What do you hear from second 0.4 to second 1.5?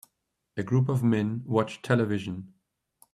A group of men